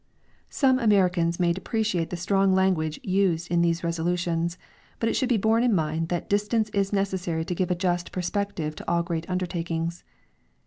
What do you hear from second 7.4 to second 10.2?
to give a just perspective to all great undertakings.